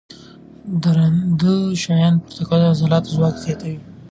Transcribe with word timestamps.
درانده 0.83 1.53
شیان 1.83 2.13
پورته 2.23 2.41
کول 2.47 2.59
د 2.63 2.67
عضلاتو 2.73 3.09
ځواک 3.15 3.35
زیاتوي. 3.43 3.77